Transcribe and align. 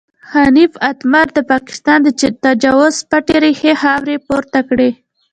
حنیف 0.31 0.73
اتمر 0.89 1.27
د 1.37 1.39
پاکستان 1.51 1.99
د 2.03 2.07
تجاوز 2.45 2.95
پټې 3.09 3.37
ریښې 3.43 3.73
خاورې 3.81 4.15
پورته 4.27 4.59
کړې. 4.69 4.89